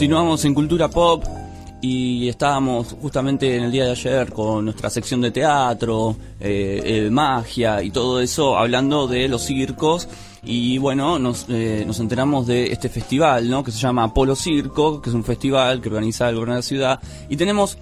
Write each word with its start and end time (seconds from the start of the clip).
Continuamos 0.00 0.42
en 0.46 0.54
Cultura 0.54 0.88
Pop 0.88 1.24
y 1.82 2.26
estábamos 2.26 2.96
justamente 3.02 3.54
en 3.54 3.64
el 3.64 3.70
día 3.70 3.84
de 3.84 3.90
ayer 3.90 4.32
con 4.32 4.64
nuestra 4.64 4.88
sección 4.88 5.20
de 5.20 5.30
teatro, 5.30 6.16
eh, 6.40 6.80
eh, 6.82 7.10
magia 7.10 7.82
y 7.82 7.90
todo 7.90 8.18
eso, 8.18 8.56
hablando 8.56 9.06
de 9.06 9.28
los 9.28 9.42
circos. 9.42 10.08
Y 10.42 10.78
bueno, 10.78 11.18
nos, 11.18 11.44
eh, 11.50 11.84
nos 11.86 12.00
enteramos 12.00 12.46
de 12.46 12.72
este 12.72 12.88
festival, 12.88 13.50
¿no? 13.50 13.62
Que 13.62 13.72
se 13.72 13.78
llama 13.78 14.14
Polo 14.14 14.34
Circo, 14.34 15.02
que 15.02 15.10
es 15.10 15.14
un 15.14 15.22
festival 15.22 15.82
que 15.82 15.90
organiza 15.90 16.30
el 16.30 16.36
gobierno 16.36 16.54
de 16.54 16.60
la 16.60 16.62
ciudad. 16.62 17.00
Y 17.28 17.36
tenemos 17.36 17.76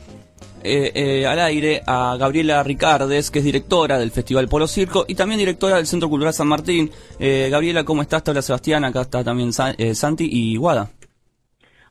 al 0.65 1.39
aire 1.39 1.85
a 1.87 2.17
Gabriela 2.19 2.65
Ricardes, 2.65 3.31
que 3.31 3.39
es 3.39 3.45
directora 3.45 3.97
del 3.97 4.11
Festival 4.11 4.49
Polo 4.49 4.67
Circo 4.67 5.05
y 5.07 5.15
también 5.15 5.39
directora 5.39 5.77
del 5.77 5.87
Centro 5.87 6.09
Cultural 6.09 6.35
San 6.35 6.49
Martín. 6.49 6.91
Gabriela, 7.21 7.85
¿cómo 7.85 8.03
estás? 8.03 8.25
Te 8.25 8.33
habla 8.33 8.43
Sebastián, 8.43 8.85
acá 8.85 9.03
está 9.03 9.23
también 9.23 9.53
Santi 9.53 10.29
y 10.29 10.57
Guada. 10.57 10.91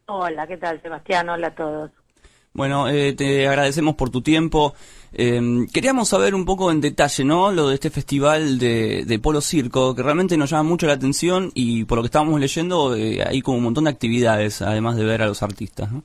Hola, 0.10 0.48
¿qué 0.48 0.56
tal, 0.56 0.82
Sebastián? 0.82 1.28
Hola 1.28 1.48
a 1.48 1.56
todos. 1.56 1.92
Bueno, 2.54 2.88
eh, 2.88 3.12
te 3.12 3.46
agradecemos 3.46 3.96
por 3.96 4.10
tu 4.10 4.22
tiempo. 4.22 4.74
Em, 5.12 5.68
queríamos 5.68 6.08
saber 6.08 6.34
un 6.34 6.46
poco 6.46 6.72
en 6.72 6.80
detalle, 6.80 7.26
¿no? 7.26 7.52
Lo 7.52 7.68
de 7.68 7.76
este 7.76 7.90
festival 7.90 8.58
de, 8.58 9.20
Polo 9.22 9.42
Circo, 9.42 9.94
que 9.94 10.04
realmente 10.04 10.38
nos 10.38 10.50
llama 10.50 10.64
mucho 10.64 10.88
la 10.88 10.94
atención 10.94 11.52
y 11.54 11.84
por 11.84 11.98
lo 11.98 12.04
que 12.04 12.08
estábamos 12.08 12.40
leyendo 12.40 12.96
eh, 12.96 13.22
hay 13.22 13.42
como 13.42 13.58
un 13.58 13.66
montón 13.66 13.84
de 13.84 13.90
actividades, 13.90 14.62
además 14.62 14.96
de 14.96 15.04
ver 15.04 15.22
a 15.22 15.28
los 15.28 15.44
artistas, 15.44 15.92
¿no? 15.92 16.04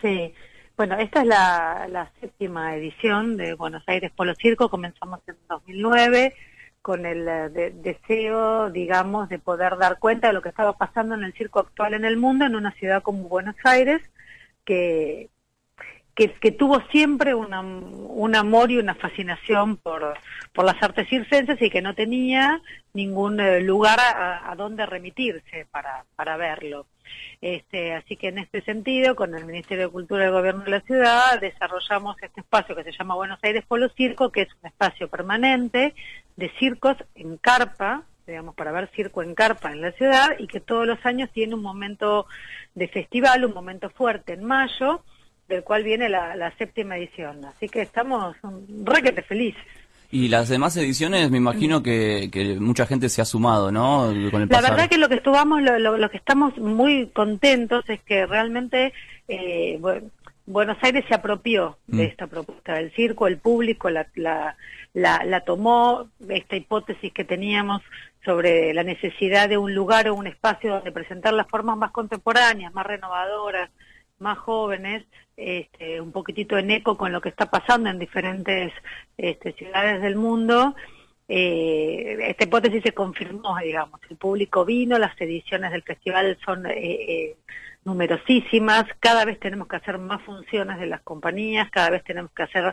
Sí. 0.00 0.32
Bueno, 0.74 0.96
esta 0.98 1.20
es 1.20 1.26
la, 1.26 1.86
la 1.90 2.10
séptima 2.20 2.74
edición 2.74 3.36
de 3.36 3.52
Buenos 3.52 3.82
Aires 3.86 4.10
Polo 4.16 4.34
Circo. 4.34 4.70
Comenzamos 4.70 5.20
en 5.26 5.36
2009 5.50 6.34
con 6.82 7.06
el 7.06 7.26
eh, 7.28 7.72
deseo, 7.74 8.70
digamos, 8.70 9.28
de 9.28 9.38
poder 9.38 9.76
dar 9.78 9.98
cuenta 9.98 10.26
de 10.26 10.32
lo 10.34 10.42
que 10.42 10.48
estaba 10.50 10.76
pasando 10.76 11.14
en 11.14 11.24
el 11.24 11.32
circo 11.32 11.60
actual 11.60 11.94
en 11.94 12.04
el 12.04 12.16
mundo, 12.16 12.44
en 12.44 12.56
una 12.56 12.72
ciudad 12.72 13.02
como 13.02 13.28
Buenos 13.28 13.56
Aires, 13.64 14.02
que, 14.64 15.30
que, 16.14 16.52
tuvo 16.52 16.80
siempre 16.90 17.34
una, 17.34 17.60
un 17.60 18.34
amor 18.36 18.70
y 18.70 18.78
una 18.78 18.94
fascinación 18.94 19.76
por, 19.76 20.14
por 20.52 20.64
las 20.64 20.82
artes 20.82 21.08
circenses 21.08 21.60
y 21.60 21.70
que 21.70 21.80
no 21.80 21.94
tenía 21.94 22.60
ningún 22.92 23.40
eh, 23.40 23.60
lugar 23.60 23.98
a, 24.00 24.54
donde 24.56 24.84
remitirse 24.84 25.66
para, 25.70 26.04
para 26.14 26.36
verlo. 26.36 26.86
Este, 27.40 27.94
así 27.94 28.16
que 28.16 28.28
en 28.28 28.38
este 28.38 28.62
sentido, 28.62 29.16
con 29.16 29.34
el 29.34 29.46
Ministerio 29.46 29.86
de 29.86 29.92
Cultura 29.92 30.24
del 30.24 30.32
Gobierno 30.32 30.64
de 30.64 30.70
la 30.70 30.80
Ciudad, 30.80 31.40
desarrollamos 31.40 32.16
este 32.22 32.40
espacio 32.40 32.76
que 32.76 32.84
se 32.84 32.92
llama 32.92 33.14
Buenos 33.14 33.38
Aires 33.42 33.64
Polo 33.66 33.88
Circo, 33.88 34.30
que 34.30 34.42
es 34.42 34.48
un 34.62 34.68
espacio 34.68 35.08
permanente 35.08 35.94
de 36.36 36.50
circos 36.58 36.96
en 37.14 37.38
carpa, 37.38 38.04
digamos, 38.26 38.54
para 38.54 38.70
ver 38.70 38.88
circo 38.94 39.22
en 39.22 39.34
carpa 39.34 39.72
en 39.72 39.80
la 39.80 39.92
ciudad 39.92 40.36
y 40.38 40.46
que 40.46 40.60
todos 40.60 40.86
los 40.86 41.04
años 41.04 41.30
tiene 41.32 41.54
un 41.54 41.62
momento 41.62 42.26
de 42.74 42.88
festival, 42.88 43.44
un 43.44 43.54
momento 43.54 43.90
fuerte 43.90 44.34
en 44.34 44.44
mayo, 44.44 45.02
del 45.52 45.64
cual 45.64 45.84
viene 45.84 46.08
la, 46.08 46.52
séptima 46.58 46.96
edición. 46.96 47.44
Así 47.44 47.68
que 47.68 47.82
estamos 47.82 48.36
requete 48.84 49.22
felices. 49.22 49.62
Y 50.10 50.28
las 50.28 50.48
demás 50.50 50.76
ediciones, 50.76 51.30
me 51.30 51.38
imagino 51.38 51.82
que, 51.82 52.56
mucha 52.60 52.86
gente 52.86 53.08
se 53.08 53.22
ha 53.22 53.24
sumado, 53.24 53.72
¿no? 53.72 54.12
la 54.12 54.60
verdad 54.60 54.88
que 54.88 54.98
lo 54.98 55.08
que 55.08 55.14
estuvamos, 55.14 55.62
lo, 55.62 56.10
que 56.10 56.18
estamos 56.18 56.58
muy 56.58 57.06
contentos 57.08 57.88
es 57.88 58.00
que 58.02 58.26
realmente 58.26 58.92
eh, 59.26 59.80
Buenos 60.44 60.76
Aires 60.82 61.04
se 61.08 61.14
apropió 61.14 61.78
de 61.86 62.04
mm. 62.04 62.08
esta 62.08 62.26
propuesta 62.26 62.74
del 62.74 62.92
circo, 62.92 63.26
el 63.26 63.38
público 63.38 63.88
la, 63.88 64.06
la, 64.14 64.56
la, 64.92 65.40
tomó, 65.44 66.08
esta 66.28 66.56
hipótesis 66.56 67.12
que 67.12 67.24
teníamos 67.24 67.80
sobre 68.24 68.74
la 68.74 68.82
necesidad 68.82 69.48
de 69.48 69.56
un 69.56 69.74
lugar 69.74 70.08
o 70.08 70.14
un 70.14 70.26
espacio 70.26 70.74
donde 70.74 70.92
presentar 70.92 71.32
las 71.32 71.48
formas 71.48 71.76
más 71.76 71.92
contemporáneas, 71.92 72.74
más 72.74 72.86
renovadoras, 72.86 73.70
más 74.18 74.38
jóvenes, 74.38 75.04
este, 75.36 76.00
un 76.00 76.12
poquitito 76.12 76.58
en 76.58 76.70
eco 76.70 76.96
con 76.96 77.12
lo 77.12 77.20
que 77.20 77.28
está 77.28 77.50
pasando 77.50 77.90
en 77.90 77.98
diferentes 77.98 78.72
este, 79.16 79.52
ciudades 79.52 80.02
del 80.02 80.16
mundo. 80.16 80.74
Eh, 81.34 82.18
esta 82.28 82.44
hipótesis 82.44 82.82
se 82.82 82.92
confirmó, 82.92 83.56
digamos, 83.56 83.98
el 84.10 84.18
público 84.18 84.66
vino, 84.66 84.98
las 84.98 85.18
ediciones 85.18 85.72
del 85.72 85.82
festival 85.82 86.36
son 86.44 86.66
eh, 86.66 86.74
eh 86.76 87.36
numerosísimas, 87.84 88.84
cada 89.00 89.24
vez 89.24 89.40
tenemos 89.40 89.66
que 89.66 89.76
hacer 89.76 89.98
más 89.98 90.22
funciones 90.22 90.78
de 90.78 90.86
las 90.86 91.00
compañías, 91.00 91.68
cada 91.70 91.90
vez 91.90 92.04
tenemos 92.04 92.30
que 92.30 92.44
hacer 92.44 92.72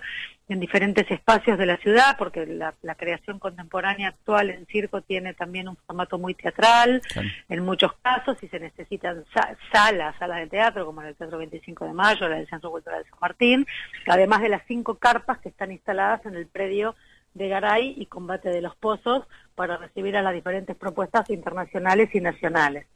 en 0.50 0.60
diferentes 0.60 1.10
espacios 1.10 1.58
de 1.58 1.66
la 1.66 1.78
ciudad, 1.78 2.16
porque 2.18 2.46
la, 2.46 2.74
creación 2.96 3.40
contemporánea 3.40 4.10
actual 4.10 4.52
en 4.52 4.68
circo 4.68 5.02
tiene 5.02 5.34
también 5.34 5.68
un 5.68 5.78
formato 5.88 6.20
muy 6.20 6.36
teatral, 6.36 7.02
en 7.48 7.66
muchos 7.66 7.94
casos, 8.04 8.38
y 8.44 8.50
se 8.50 8.60
necesitan 8.60 9.24
salas, 9.72 10.16
salas 10.20 10.40
de 10.42 10.48
teatro, 10.48 10.86
como 10.86 11.02
en 11.02 11.08
el 11.08 11.16
Teatro 11.16 11.40
25 11.40 11.86
de 11.86 11.94
Mayo, 11.94 12.28
la 12.28 12.36
del 12.36 12.50
Centro 12.50 12.70
Cultural 12.70 13.04
de 13.04 13.10
San 13.10 13.20
Martín, 13.20 13.66
además 14.06 14.42
de 14.42 14.50
las 14.50 14.62
cinco 14.68 14.96
carpas 14.96 15.40
que 15.40 15.50
están 15.50 15.72
instaladas 15.72 16.24
en 16.26 16.36
el 16.36 16.46
predio 16.46 16.96
de 17.34 17.48
Garay 17.48 17.96
y 17.98 18.06
Combate 18.06 18.50
de 18.50 18.62
los 18.62 18.76
Pozos 18.76 19.26
para 19.56 19.78
recibir 19.78 20.16
a 20.18 20.22
las 20.22 20.34
diferentes 20.34 20.76
propuestas 20.76 21.30
internacionales 21.30 22.10
y 22.14 22.22
nacionales. 22.22 22.88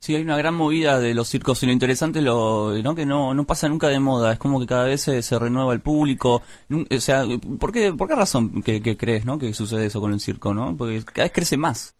Sí, 0.00 0.14
hay 0.14 0.22
una 0.22 0.36
gran 0.36 0.54
movida 0.54 1.00
de 1.00 1.12
los 1.12 1.28
circos 1.28 1.60
y 1.62 1.66
lo 1.66 1.72
interesante 1.72 2.22
lo, 2.22 2.72
¿no? 2.84 2.94
que 2.94 3.04
no, 3.04 3.34
no 3.34 3.44
pasa 3.44 3.68
nunca 3.68 3.88
de 3.88 3.98
moda, 3.98 4.32
es 4.32 4.38
como 4.38 4.60
que 4.60 4.66
cada 4.66 4.84
vez 4.84 5.02
se, 5.02 5.38
renueva 5.38 5.72
el 5.72 5.80
público. 5.80 6.42
O 6.70 7.00
sea, 7.00 7.24
¿por 7.58 7.72
qué, 7.72 7.92
por 7.92 8.06
qué 8.06 8.14
razón 8.14 8.62
que, 8.62 8.96
crees 8.96 9.24
¿no? 9.24 9.38
que 9.38 9.52
sucede 9.52 9.86
eso 9.86 10.00
con 10.00 10.12
el 10.12 10.20
circo? 10.20 10.54
¿no? 10.54 10.76
Porque 10.76 11.02
cada 11.04 11.24
vez 11.24 11.32
crece 11.32 11.56
más. 11.56 11.96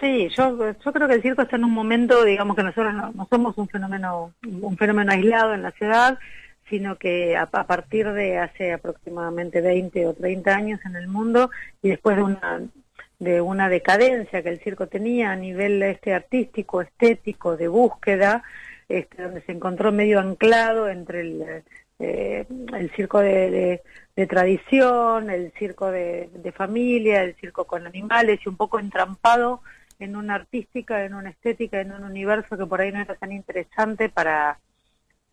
Sí, 0.00 0.28
yo, 0.36 0.56
yo 0.58 0.92
creo 0.92 1.06
que 1.06 1.14
el 1.14 1.22
circo 1.22 1.42
está 1.42 1.56
en 1.56 1.64
un 1.64 1.70
momento, 1.70 2.24
digamos 2.24 2.56
que 2.56 2.62
nosotros 2.62 2.94
no, 2.94 3.26
somos 3.30 3.56
un 3.58 3.68
fenómeno, 3.68 4.32
un 4.42 4.76
fenómeno 4.76 5.12
aislado 5.12 5.54
en 5.54 5.62
la 5.62 5.70
ciudad, 5.72 6.18
sino 6.68 6.96
que 6.96 7.36
a, 7.36 7.42
a, 7.42 7.66
partir 7.66 8.12
de 8.12 8.38
hace 8.38 8.72
aproximadamente 8.72 9.60
20 9.60 10.06
o 10.06 10.14
30 10.14 10.54
años 10.54 10.80
en 10.84 10.96
el 10.96 11.08
mundo 11.08 11.50
y 11.82 11.90
después 11.90 12.16
de 12.16 12.22
una 12.22 12.62
de 13.18 13.40
una 13.40 13.68
decadencia 13.68 14.42
que 14.42 14.48
el 14.50 14.60
circo 14.60 14.86
tenía 14.86 15.30
a 15.32 15.36
nivel 15.36 15.82
este 15.82 16.14
artístico, 16.14 16.82
estético, 16.82 17.56
de 17.56 17.68
búsqueda, 17.68 18.42
este, 18.88 19.22
donde 19.22 19.40
se 19.42 19.52
encontró 19.52 19.92
medio 19.92 20.20
anclado 20.20 20.88
entre 20.88 21.20
el, 21.20 21.62
eh, 21.98 22.46
el 22.74 22.90
circo 22.90 23.20
de, 23.20 23.80
de, 24.16 24.26
tradición, 24.26 25.30
el 25.30 25.52
circo 25.52 25.90
de, 25.90 26.28
de, 26.34 26.52
familia, 26.52 27.22
el 27.22 27.34
circo 27.36 27.64
con 27.64 27.86
animales 27.86 28.40
y 28.44 28.48
un 28.48 28.56
poco 28.56 28.78
entrampado 28.78 29.62
en 29.98 30.16
una 30.16 30.34
artística, 30.34 31.04
en 31.04 31.14
una 31.14 31.30
estética, 31.30 31.80
en 31.80 31.92
un 31.92 32.04
universo 32.04 32.58
que 32.58 32.66
por 32.66 32.80
ahí 32.80 32.92
no 32.92 33.00
era 33.00 33.14
tan 33.14 33.32
interesante 33.32 34.08
para, 34.08 34.58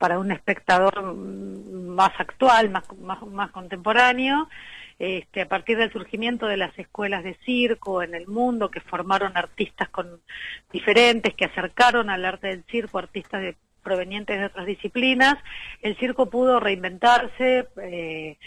para 0.02 0.18
un 0.18 0.32
espectador 0.32 1.14
más 1.14 2.12
actual, 2.18 2.72
más, 2.72 2.84
más, 3.28 3.52
contemporáneo 3.52 4.50
este, 4.98 5.42
a 5.42 5.48
partir 5.48 5.78
del 5.78 5.92
surgimiento 5.92 6.48
de 6.48 6.58
las 6.58 6.78
escuelas 6.80 7.24
de 7.24 7.36
circo 7.46 8.02
en 8.02 8.16
el 8.16 8.26
mundo, 8.26 8.72
que 8.72 8.82
formaron 8.82 9.38
artistas 9.38 9.90
con 9.90 10.20
diferentes, 10.74 11.36
que 11.36 11.46
acercaron 11.46 12.10
al 12.10 12.26
arte 12.26 12.48
del 12.48 12.64
circo 12.64 12.98
artistas 12.98 13.56
provenientes 13.84 14.40
de 14.40 14.46
otras 14.46 14.66
disciplinas, 14.66 15.36
el 15.84 15.96
circo 15.98 16.32
pudo 16.32 16.60
reinventarse, 16.60 17.68
eh, 17.84 18.40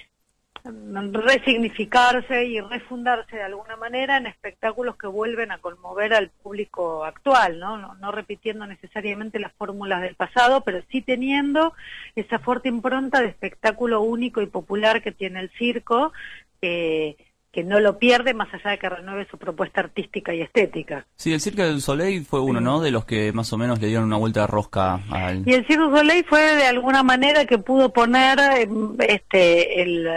resignificarse 0.64 2.44
y 2.46 2.60
refundarse 2.60 3.36
de 3.36 3.42
alguna 3.42 3.76
manera 3.76 4.16
en 4.16 4.26
espectáculos 4.26 4.96
que 4.96 5.06
vuelven 5.06 5.52
a 5.52 5.58
conmover 5.58 6.14
al 6.14 6.30
público 6.30 7.04
actual, 7.04 7.58
¿no? 7.58 7.76
No, 7.76 7.94
no 7.94 8.12
repitiendo 8.12 8.66
necesariamente 8.66 9.38
las 9.38 9.52
fórmulas 9.54 10.00
del 10.00 10.14
pasado, 10.14 10.62
pero 10.62 10.80
sí 10.90 11.02
teniendo 11.02 11.74
esa 12.16 12.38
fuerte 12.38 12.68
impronta 12.68 13.20
de 13.20 13.28
espectáculo 13.28 14.00
único 14.00 14.40
y 14.40 14.46
popular 14.46 15.02
que 15.02 15.12
tiene 15.12 15.40
el 15.40 15.50
circo, 15.50 16.12
que, 16.62 17.18
que 17.52 17.62
no 17.62 17.78
lo 17.78 17.98
pierde 17.98 18.32
más 18.32 18.52
allá 18.54 18.70
de 18.70 18.78
que 18.78 18.88
renueve 18.88 19.26
su 19.30 19.36
propuesta 19.36 19.80
artística 19.80 20.34
y 20.34 20.40
estética. 20.40 21.06
Sí, 21.16 21.34
el 21.34 21.40
Cirque 21.40 21.62
del 21.62 21.82
Soleil 21.82 22.24
fue 22.24 22.40
uno, 22.40 22.62
¿no? 22.62 22.80
De 22.80 22.90
los 22.90 23.04
que 23.04 23.32
más 23.32 23.52
o 23.52 23.58
menos 23.58 23.80
le 23.80 23.88
dieron 23.88 24.06
una 24.06 24.16
vuelta 24.16 24.40
de 24.40 24.46
rosca 24.46 25.00
al... 25.10 25.46
Y 25.46 25.52
el 25.52 25.66
Cirque 25.66 25.82
del 25.82 25.94
Soleil 25.94 26.24
fue 26.26 26.40
de 26.56 26.66
alguna 26.66 27.02
manera 27.02 27.44
que 27.44 27.58
pudo 27.58 27.92
poner 27.92 28.38
este 29.06 29.82
el 29.82 30.08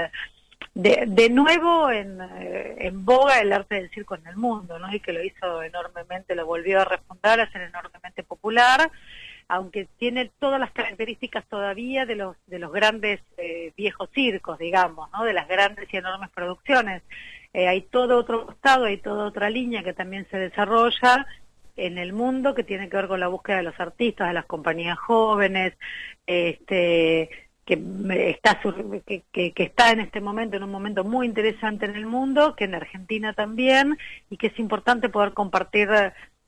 de, 0.82 1.06
de 1.08 1.30
nuevo 1.30 1.90
en, 1.90 2.20
en 2.22 3.04
boga 3.04 3.40
el 3.40 3.52
arte 3.52 3.76
del 3.76 3.90
circo 3.90 4.16
en 4.16 4.28
el 4.28 4.38
mundo, 4.38 4.78
¿no? 4.80 4.94
Y 4.94 5.00
que 5.00 5.14
lo 5.14 5.24
hizo 5.24 5.64
enormemente, 5.64 6.36
lo 6.36 6.46
volvió 6.46 6.82
a 6.82 6.86
refundar, 6.86 7.40
a 7.40 7.52
ser 7.52 7.64
enormemente 7.64 8.24
popular 8.24 8.92
aunque 9.50 9.88
tiene 9.98 10.30
todas 10.40 10.60
las 10.60 10.72
características 10.72 11.46
todavía 11.48 12.06
de 12.06 12.16
los 12.16 12.36
de 12.48 12.60
los 12.60 12.72
grandes 12.72 13.22
eh, 13.38 13.72
viejos 13.78 14.10
circos, 14.14 14.60
digamos, 14.60 15.10
¿no? 15.12 15.24
De 15.24 15.34
las 15.34 15.48
grandes 15.48 15.88
y 15.92 15.98
enormes 15.98 16.30
producciones. 16.32 17.02
Eh, 17.54 17.68
hay 17.68 17.82
todo 17.82 18.18
otro 18.18 18.46
costado, 18.46 18.86
hay 18.86 18.98
toda 18.98 19.26
otra 19.26 19.50
línea 19.50 19.84
que 19.84 19.94
también 19.94 20.28
se 20.30 20.38
desarrolla 20.38 21.26
en 21.78 21.98
el 21.98 22.12
mundo 22.12 22.56
que 22.56 22.64
tiene 22.64 22.90
que 22.90 22.98
ver 22.98 23.08
con 23.08 23.20
la 23.20 23.28
búsqueda 23.28 23.58
de 23.58 23.64
los 23.64 23.80
artistas, 23.80 24.28
de 24.28 24.34
las 24.34 24.46
compañías 24.46 24.98
jóvenes, 24.98 25.74
este 26.26 27.30
que 27.68 28.30
está 28.30 28.62
que, 29.06 29.24
que, 29.34 29.64
está 29.64 29.92
en 29.92 30.00
este 30.00 30.22
momento 30.22 30.56
en 30.56 30.64
un 30.64 30.72
momento 30.72 31.04
muy 31.04 31.28
interesante 31.28 31.86
en 31.86 31.98
el 31.98 32.06
mundo, 32.06 32.56
que 32.56 32.64
en 32.64 32.76
Argentina 32.76 33.34
también, 33.34 33.98
y 34.30 34.38
que 34.38 34.48
es 34.48 34.58
importante 34.58 35.10
poder 35.10 35.34
compartir 35.34 35.90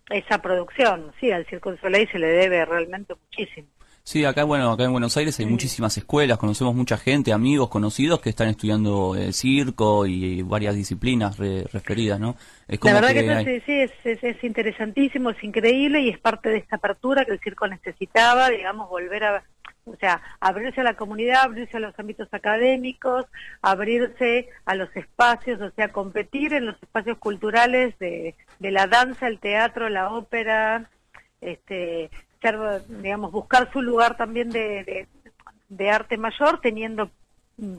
esa 0.10 0.42
producción. 0.42 1.12
Sí, 1.19 1.30
al 1.30 1.45
Circo 1.48 1.71
du 1.71 1.77
Soleil 1.77 2.10
se 2.10 2.19
le 2.19 2.27
debe 2.27 2.63
realmente 2.63 3.16
muchísimo. 3.16 3.68
Sí, 4.01 4.24
acá 4.24 4.45
bueno, 4.45 4.71
acá 4.71 4.86
en 4.86 4.94
Buenos 4.94 5.16
Aires 5.18 5.38
hay 5.39 5.45
muchísimas 5.45 5.95
escuelas, 5.98 6.38
conocemos 6.38 6.74
mucha 6.74 6.98
gente, 6.98 7.33
amigos, 7.33 7.69
conocidos 7.69 8.21
que 8.21 8.30
están 8.30 8.48
estudiando 8.48 9.16
eh, 9.16 9.33
circo 9.33 10.06
y 10.07 10.42
varias 10.42 10.74
disciplinas 10.74 11.38
referidas, 11.38 12.18
¿no? 12.19 12.36
Es 12.68 12.80
como 12.80 12.94
La 12.94 13.01
verdad 13.01 13.44
que, 13.44 13.62
sí, 13.66 13.74
es, 13.74 14.24
es, 14.24 14.44
interesantísimo, 14.44 15.31
es 15.31 15.44
increíble 15.44 16.01
y 16.01 16.10
es 16.10 16.18
parte 16.18 16.50
de 16.50 16.57
esta 16.57 16.77
apertura 16.77 17.25
que 17.25 17.33
el 17.33 17.39
circo 17.39 17.68
necesitaba, 17.68 18.50
digamos, 18.50 18.89
volver 18.89 19.25
a, 19.25 19.44
o 19.91 19.95
sea, 19.97 20.21
abrirse 20.39 20.81
a 20.81 20.83
la 20.83 20.95
comunidad, 20.95 21.44
abrirse 21.44 21.77
a 21.77 21.80
los 21.80 21.97
ámbitos 21.97 22.27
académicos, 22.31 23.25
abrirse 23.62 24.50
a 24.65 24.75
los 24.75 24.95
espacios, 24.95 25.59
o 25.62 25.71
sea, 25.71 25.89
competir 25.89 26.53
en 26.53 26.65
los 26.65 26.81
espacios 26.81 27.18
culturales 27.18 27.97
de, 28.00 28.36
la 28.59 28.88
danza, 28.88 29.27
el 29.27 29.39
teatro, 29.39 29.89
la 29.89 30.12
ópera, 30.12 30.89
este, 31.41 32.09
digamos, 33.01 33.31
buscar 33.31 33.71
su 33.71 33.81
lugar 33.81 34.18
también 34.18 34.50
de, 34.50 35.07
arte 35.89 36.18
mayor, 36.18 36.62
teniendo 36.62 37.09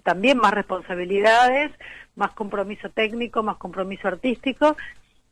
también 0.03 0.39
más 0.39 0.53
responsabilidades, 0.53 1.73
más 2.15 2.33
compromiso 2.33 2.91
técnico, 2.91 3.43
más 3.43 3.57
compromiso 3.57 4.09
artístico, 4.09 4.77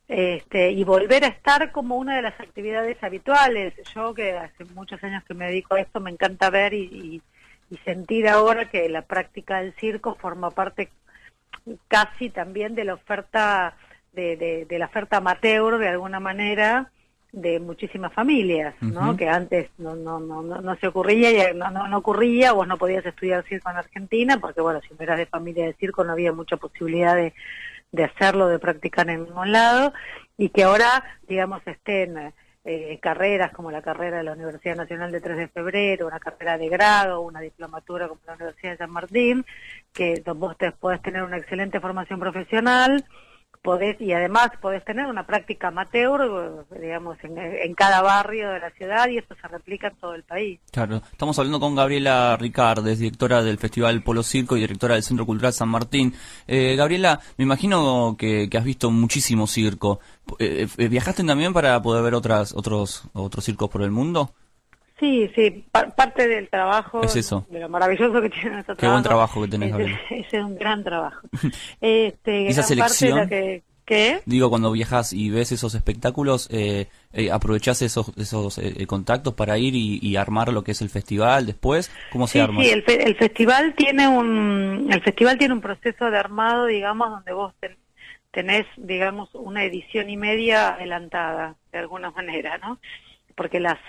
este, 0.09 0.71
y 0.71 0.83
volver 0.83 1.23
a 1.23 1.27
estar 1.27 1.71
como 1.71 1.95
una 1.95 2.15
de 2.15 2.23
las 2.23 2.37
actividades 2.39 3.01
habituales. 3.01 3.75
Yo 3.93 4.13
que 4.13 4.33
hace 4.33 4.65
muchos 4.65 5.01
años 5.03 5.23
que 5.23 5.35
me 5.35 5.45
dedico 5.45 5.75
a 5.75 5.81
esto, 5.81 5.99
me 5.99 6.09
encanta 6.09 6.49
ver 6.49 6.73
y, 6.73 7.21
y 7.69 7.77
sentir 7.85 8.27
ahora 8.27 8.69
que 8.69 8.89
la 8.89 9.03
práctica 9.03 9.61
del 9.61 9.73
circo 9.75 10.15
forma 10.15 10.49
parte 10.49 10.89
casi 11.87 12.29
también 12.29 12.73
de 12.73 12.85
la 12.85 12.95
oferta 12.95 13.75
de, 14.13 14.35
de, 14.35 14.65
de 14.65 14.79
la 14.79 14.87
oferta 14.87 15.17
amateur 15.17 15.77
de 15.77 15.87
alguna 15.87 16.19
manera 16.19 16.91
de 17.31 17.59
muchísimas 17.59 18.11
familias, 18.11 18.73
¿no? 18.81 19.15
Que 19.15 19.29
antes 19.29 19.69
no, 19.77 19.95
no, 19.95 20.19
no, 20.19 20.41
no, 20.41 20.75
se 20.77 20.87
ocurría, 20.87 21.53
no, 21.53 21.69
no, 21.69 21.87
no 21.87 21.97
ocurría, 21.99 22.53
vos 22.53 22.67
no 22.67 22.77
podías 22.77 23.05
estudiar 23.05 23.45
circo 23.45 23.69
en 23.69 23.77
Argentina, 23.77 24.39
porque 24.41 24.61
bueno, 24.61 24.81
si 24.81 24.95
no 24.95 25.03
eras 25.03 25.19
de 25.19 25.27
familia 25.27 25.67
de 25.67 25.73
circo 25.73 26.03
no 26.03 26.13
había 26.13 26.33
mucha 26.33 26.57
posibilidad 26.57 27.15
de, 27.15 27.35
de 27.91 28.03
hacerlo, 28.03 28.47
de 28.47 28.59
practicar 28.59 29.09
en 29.09 29.25
ningún 29.25 29.51
lado, 29.51 29.93
y 30.37 30.49
que 30.49 30.63
ahora, 30.63 31.03
digamos, 31.27 31.61
estén 31.65 32.33
eh, 32.65 32.99
carreras 33.01 33.51
como 33.51 33.71
la 33.71 33.81
carrera 33.81 34.17
de 34.17 34.23
la 34.23 34.33
Universidad 34.33 34.75
Nacional 34.75 35.11
de 35.11 35.21
3 35.21 35.37
de 35.37 35.47
Febrero, 35.47 36.07
una 36.07 36.19
carrera 36.19 36.57
de 36.57 36.69
grado, 36.69 37.21
una 37.21 37.39
diplomatura 37.39 38.07
como 38.07 38.21
la 38.27 38.35
Universidad 38.35 38.71
de 38.71 38.77
San 38.77 38.91
Martín, 38.91 39.45
que 39.93 40.21
vos 40.35 40.57
te, 40.57 40.71
podés 40.71 41.01
tener 41.01 41.23
una 41.23 41.37
excelente 41.37 41.79
formación 41.79 42.19
profesional, 42.19 43.05
podés 43.61 43.99
y 43.99 44.13
además 44.13 44.51
podés 44.61 44.83
tener 44.85 45.05
una 45.05 45.25
práctica 45.25 45.67
amateur, 45.67 46.65
digamos, 46.79 47.17
en, 47.23 47.73
cada 47.73 48.01
barrio 48.01 48.49
de 48.51 48.59
la 48.59 48.69
ciudad 48.71 49.07
y 49.09 49.17
esto 49.17 49.35
se 49.41 49.47
replica 49.47 49.87
en 49.87 49.95
todo 49.95 50.15
el 50.15 50.23
país. 50.23 50.59
Claro, 50.71 51.01
estamos 51.11 51.37
hablando 51.37 51.59
con 51.59 51.75
Gabriela 51.75 52.37
Ricardes, 52.37 52.99
directora 52.99 53.43
del 53.43 53.57
Festival 53.57 54.01
Polo 54.01 54.23
Circo 54.23 54.57
y 54.57 54.61
directora 54.61 54.95
del 54.95 55.03
Centro 55.03 55.25
Cultural 55.25 55.53
San 55.53 55.69
Martín. 55.69 56.13
Eh, 56.47 56.75
Gabriela, 56.75 57.19
me 57.37 57.43
imagino 57.43 58.15
que, 58.17 58.49
has 58.57 58.63
visto 58.63 58.91
muchísimo 58.91 59.47
circo. 59.47 59.99
Eh, 60.39 60.67
eh, 60.77 60.87
¿Viajaste 60.87 61.23
también 61.23 61.53
para 61.53 61.81
poder 61.81 62.03
ver 62.03 62.15
otras, 62.15 62.53
otros, 62.53 63.03
otros 63.13 63.43
circos 63.43 63.69
por 63.69 63.81
el 63.81 63.91
mundo? 63.91 64.33
Sí, 64.99 65.31
sí, 65.33 65.65
parte 65.71 66.27
del 66.27 66.49
trabajo, 66.49 67.01
es 67.03 67.15
eso. 67.15 67.45
de 67.49 67.59
lo 67.59 67.69
maravilloso 67.69 68.21
que 68.21 68.29
tiene 68.29 68.51
nuestro 68.51 68.75
Qué 68.75 68.87
buen 68.87 69.03
trabajo 69.03 69.41
que 69.41 69.47
tenés, 69.47 69.73
Ese 70.09 70.37
es 70.37 70.43
un 70.43 70.55
gran 70.55 70.83
trabajo. 70.83 71.21
este, 71.81 72.47
Esa 72.47 72.63
selección, 72.63 73.29
¿qué? 73.29 73.63
digo, 74.25 74.49
cuando 74.49 74.71
viajas 74.71 75.13
y 75.13 75.29
ves 75.29 75.51
esos 75.51 75.73
espectáculos, 75.73 76.47
eh, 76.51 76.87
eh 77.13 77.31
¿aprovechás 77.31 77.81
esos, 77.81 78.11
esos 78.17 78.59
eh, 78.59 78.85
contactos 78.85 79.33
para 79.33 79.57
ir 79.57 79.73
y, 79.75 80.15
armar 80.15 80.51
lo 80.53 80.63
que 80.63 80.73
es 80.73 80.81
el 80.81 80.89
festival 80.89 81.45
después? 81.45 81.91
¿Cómo 82.11 82.27
se 82.27 82.41
arma? 82.41 82.61
Sí, 82.61 82.69
el, 82.69 82.83
el, 82.87 83.15
festival 83.15 83.73
tiene 83.75 84.07
un, 84.07 84.89
el 84.91 85.01
festival 85.01 85.37
tiene 85.37 85.53
un 85.53 85.61
proceso 85.61 86.11
de 86.11 86.17
armado, 86.17 86.65
digamos, 86.65 87.09
donde 87.09 87.33
vos 87.33 87.53
tenés, 88.31 88.65
digamos, 88.77 89.33
una 89.33 89.63
edición 89.63 90.09
y 90.09 90.17
media 90.17 90.75
adelantada, 90.75 91.55
de 91.71 91.79
alguna 91.79 92.11
manera, 92.11 92.57
¿no? 92.59 92.79
Porque 93.35 93.59
las 93.59 93.79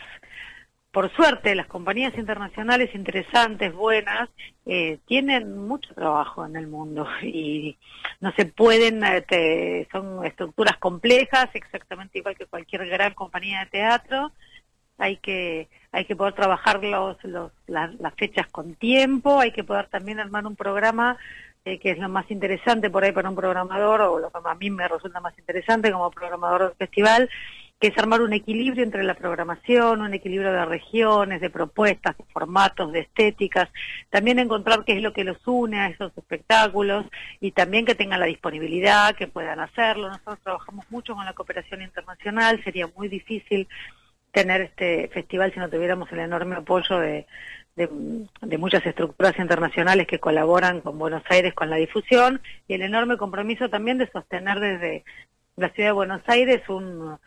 por 0.92 1.14
suerte, 1.14 1.54
las 1.54 1.68
compañías 1.68 2.16
internacionales 2.18 2.94
interesantes, 2.94 3.72
buenas, 3.72 4.28
eh, 4.66 4.98
tienen 5.06 5.56
mucho 5.56 5.94
trabajo 5.94 6.44
en 6.44 6.56
el 6.56 6.66
mundo 6.66 7.06
y 7.22 7.78
no 8.20 8.32
se 8.32 8.46
pueden, 8.46 9.04
este, 9.04 9.88
son 9.92 10.24
estructuras 10.24 10.78
complejas, 10.78 11.48
exactamente 11.54 12.18
igual 12.18 12.36
que 12.36 12.46
cualquier 12.46 12.86
gran 12.88 13.14
compañía 13.14 13.60
de 13.60 13.66
teatro. 13.66 14.32
Hay 14.98 15.16
que, 15.16 15.68
hay 15.92 16.04
que 16.04 16.14
poder 16.14 16.34
trabajar 16.34 16.82
las, 16.84 18.14
fechas 18.16 18.48
con 18.48 18.74
tiempo, 18.74 19.40
hay 19.40 19.50
que 19.50 19.64
poder 19.64 19.88
también 19.88 20.20
armar 20.20 20.46
un 20.46 20.56
programa 20.56 21.16
eh, 21.64 21.78
que 21.78 21.92
es 21.92 21.98
lo 21.98 22.08
más 22.10 22.30
interesante 22.30 22.90
por 22.90 23.04
ahí 23.04 23.12
para 23.12 23.30
un 23.30 23.36
programador, 23.36 24.02
o 24.02 24.18
lo 24.18 24.30
que 24.30 24.38
a 24.44 24.54
mí 24.56 24.70
me 24.70 24.88
resulta 24.88 25.20
más 25.20 25.38
interesante 25.38 25.90
como 25.90 26.10
programador 26.10 26.64
del 26.68 26.76
festival, 26.76 27.30
que 27.80 27.88
es 27.88 27.98
armar 27.98 28.20
un 28.20 28.34
equilibrio 28.34 28.84
entre 28.84 29.02
la 29.02 29.14
programación, 29.14 30.02
un 30.02 30.12
equilibrio 30.12 30.52
de 30.52 30.66
regiones, 30.66 31.40
de 31.40 31.48
propuestas, 31.48 32.16
de 32.18 32.24
formatos, 32.24 32.92
de 32.92 33.00
estéticas, 33.00 33.70
también 34.10 34.38
encontrar 34.38 34.84
qué 34.84 34.92
es 34.92 35.02
lo 35.02 35.14
que 35.14 35.24
los 35.24 35.38
une 35.46 35.80
a 35.80 35.88
esos 35.88 36.12
espectáculos 36.16 37.06
y 37.40 37.52
también 37.52 37.86
que 37.86 37.94
tengan 37.94 38.20
la 38.20 38.26
disponibilidad, 38.26 39.16
que 39.16 39.28
puedan 39.28 39.60
hacerlo. 39.60 40.08
Nosotros 40.08 40.38
trabajamos 40.42 40.90
mucho 40.90 41.14
con 41.14 41.24
la 41.24 41.32
cooperación 41.32 41.80
internacional, 41.80 42.62
sería 42.62 42.86
muy 42.94 43.08
difícil 43.08 43.66
tener 44.30 44.60
este 44.60 45.08
festival 45.08 45.52
si 45.52 45.58
no 45.58 45.70
tuviéramos 45.70 46.12
el 46.12 46.20
enorme 46.20 46.56
apoyo 46.56 46.98
de, 47.00 47.26
de, 47.76 48.58
muchas 48.58 48.84
estructuras 48.84 49.38
internacionales 49.38 50.06
que 50.06 50.20
colaboran 50.20 50.82
con 50.82 50.98
Buenos 50.98 51.22
Aires 51.30 51.54
con 51.54 51.70
la 51.70 51.76
difusión 51.76 52.42
y 52.68 52.74
el 52.74 52.82
enorme 52.82 53.16
compromiso 53.16 53.70
también 53.70 53.96
de 53.96 54.10
sostener 54.10 54.60
desde 54.60 55.04
la 55.56 55.70
ciudad 55.70 55.88
de 55.88 55.92
Buenos 55.92 56.22
Aires 56.26 56.60
un, 56.68 57.18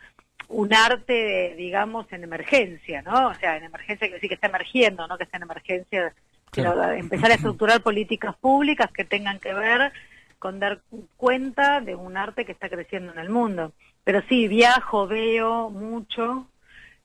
un 0.54 0.72
arte, 0.72 1.54
digamos, 1.56 2.10
en 2.12 2.22
emergencia, 2.22 3.02
¿no? 3.02 3.28
O 3.28 3.34
sea, 3.34 3.56
en 3.56 3.64
emergencia 3.64 4.08
que 4.08 4.20
sí 4.20 4.28
que 4.28 4.34
está 4.34 4.46
emergiendo, 4.46 5.06
no 5.08 5.18
que 5.18 5.24
está 5.24 5.36
en 5.38 5.42
emergencia, 5.42 6.14
pero 6.52 6.92
empezar 6.92 7.32
a 7.32 7.34
estructurar 7.34 7.82
políticas 7.82 8.36
públicas 8.36 8.90
que 8.92 9.04
tengan 9.04 9.40
que 9.40 9.52
ver 9.52 9.92
con 10.38 10.60
dar 10.60 10.80
cuenta 11.16 11.80
de 11.80 11.96
un 11.96 12.16
arte 12.16 12.44
que 12.44 12.52
está 12.52 12.68
creciendo 12.68 13.12
en 13.12 13.18
el 13.18 13.30
mundo. 13.30 13.72
Pero 14.04 14.22
sí, 14.28 14.46
viajo, 14.46 15.08
veo 15.08 15.70
mucho, 15.70 16.46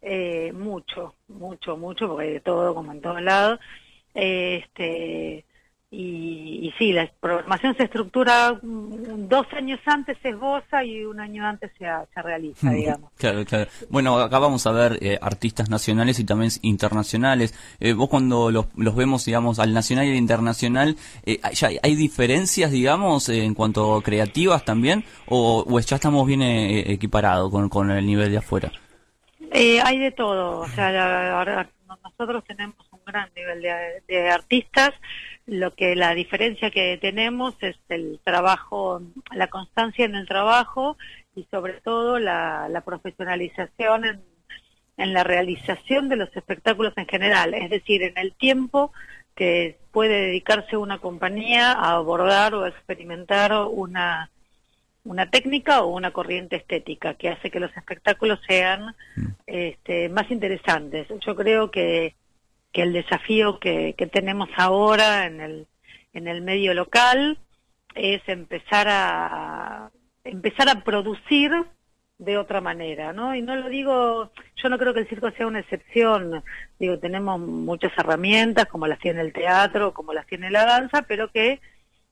eh, 0.02 0.52
mucho, 0.54 1.16
mucho, 1.28 1.76
mucho, 1.76 2.08
porque 2.08 2.28
hay 2.28 2.34
de 2.34 2.42
todo, 2.42 2.76
como 2.76 2.92
en 2.92 3.02
todos 3.02 3.22
lados. 3.22 3.60
este, 4.14 5.46
y, 5.92 6.68
y, 6.68 6.74
sí, 6.78 6.94
la 6.94 7.10
programación 7.20 7.76
se 7.76 7.86
estructura 7.86 8.60
dos 8.62 9.48
años 9.54 9.80
antes 9.86 10.18
se 10.22 10.30
esboza 10.30 10.84
y 10.84 11.04
un 11.04 11.20
año 11.20 11.44
antes 11.44 11.72
se, 11.80 11.86
se 12.14 12.22
realiza, 12.22 12.70
digamos. 12.70 13.12
Claro, 13.18 13.44
claro. 13.44 13.72
Bueno, 13.90 14.20
acá 14.20 14.38
vamos 14.38 14.68
a 14.68 14.72
ver 14.72 15.00
eh, 15.02 15.18
artistas 15.20 15.68
nacionales 15.72 16.20
y 16.20 16.26
también 16.26 16.52
internacionales. 16.62 17.56
Eh, 17.80 17.94
vos 17.94 18.08
cuando 18.08 18.52
los, 18.52 18.68
los, 18.76 18.96
vemos, 18.96 19.26
digamos, 19.26 19.58
al 19.58 19.74
nacional 19.74 20.06
y 20.06 20.12
al 20.12 20.18
internacional, 20.18 20.96
eh, 21.26 21.40
¿ya 21.54 21.70
¿hay 21.82 21.96
diferencias, 21.96 22.70
digamos, 22.70 23.28
en 23.30 23.56
cuanto 23.56 24.00
creativas 24.02 24.64
también? 24.64 25.04
¿O, 25.26 25.66
o 25.68 25.80
ya 25.80 25.96
estamos 25.96 26.28
bien 26.28 26.44
equiparados 26.44 27.50
con, 27.50 27.68
con 27.68 27.90
el 27.90 28.06
nivel 28.06 28.30
de 28.30 28.38
afuera? 28.38 28.72
hay 29.52 29.98
de 29.98 30.12
todo. 30.12 30.60
O 30.60 30.68
sea, 30.68 31.36
ahora 31.36 31.68
nosotros 32.04 32.44
tenemos 32.46 32.89
gran 33.12 33.30
nivel 33.36 33.62
de, 33.62 34.04
de 34.08 34.30
artistas 34.30 34.94
lo 35.50 35.74
que 35.74 35.96
la 35.96 36.14
diferencia 36.14 36.70
que 36.70 36.98
tenemos 36.98 37.56
es 37.62 37.76
el 37.90 38.20
trabajo, 38.24 39.02
la 39.34 39.48
constancia 39.48 40.06
en 40.06 40.16
el 40.16 40.28
trabajo 40.28 40.98
y 41.36 41.48
sobre 41.50 41.74
todo 41.74 42.20
la, 42.20 42.84
profesionalización 42.86 44.06
en, 44.06 44.22
en, 44.98 45.14
la 45.14 45.24
realización 45.24 46.10
de 46.10 46.18
los 46.18 46.36
espectáculos 46.36 46.94
en 46.98 47.08
general, 47.08 47.54
es 47.54 47.70
decir, 47.70 48.04
en 48.04 48.18
el 48.18 48.34
tiempo 48.34 48.92
que 49.36 49.78
puede 49.92 50.28
dedicarse 50.28 50.78
una 50.78 51.00
compañía 51.00 51.72
a 51.72 51.94
abordar 51.94 52.54
o 52.54 52.64
a 52.64 52.70
experimentar 52.70 53.54
una, 53.54 54.30
una 55.04 55.30
técnica 55.32 55.82
o 55.82 55.88
una 55.88 56.12
corriente 56.12 56.58
estética 56.58 57.16
que 57.16 57.30
hace 57.30 57.50
que 57.50 57.60
los 57.60 57.76
espectáculos 57.76 58.40
sean 58.48 58.96
mm. 59.16 59.28
este, 59.48 60.10
más 60.10 60.30
interesantes. 60.30 61.08
Yo 61.26 61.36
creo 61.36 61.72
que 61.72 62.16
que 62.72 62.84
el 62.84 62.94
desafío 62.94 63.60
que, 63.60 63.96
que 63.98 64.08
tenemos 64.08 64.50
ahora 64.56 65.26
en 65.26 65.42
el, 65.42 65.68
en 66.14 66.28
el 66.28 66.42
medio 66.42 66.74
local 66.74 67.40
es 67.96 68.22
empezar 68.28 68.88
a 68.90 69.92
empezar 70.24 70.70
a 70.70 70.84
producir 70.84 71.52
de 72.20 72.38
otra 72.38 72.60
manera, 72.60 73.14
¿no? 73.14 73.34
Y 73.34 73.42
no 73.42 73.56
lo 73.56 73.70
digo, 73.70 74.32
yo 74.58 74.70
no 74.70 74.78
creo 74.78 74.94
que 74.94 75.00
el 75.00 75.08
circo 75.08 75.32
sea 75.32 75.48
una 75.48 75.62
excepción, 75.62 76.44
digo, 76.78 77.00
tenemos 77.00 77.40
muchas 77.40 77.98
herramientas, 77.98 78.66
como 78.66 78.88
las 78.88 79.00
tiene 79.00 79.22
el 79.22 79.32
teatro, 79.32 79.94
como 79.94 80.14
las 80.14 80.28
tiene 80.28 80.52
la 80.52 80.66
danza, 80.66 81.04
pero 81.04 81.32
que 81.32 81.62